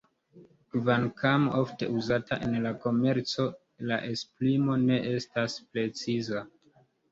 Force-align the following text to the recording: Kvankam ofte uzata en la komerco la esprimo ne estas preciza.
Kvankam 0.75 1.43
ofte 1.59 1.89
uzata 1.99 2.39
en 2.47 2.57
la 2.63 2.71
komerco 2.87 3.47
la 3.93 4.01
esprimo 4.15 4.81
ne 4.89 5.01
estas 5.15 5.61
preciza. 5.77 6.45